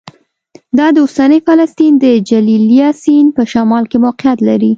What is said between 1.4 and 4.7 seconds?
فلسطین د جلیلیه سیند په شمال کې موقعیت لري